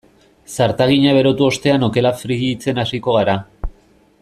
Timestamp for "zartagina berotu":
0.55-1.45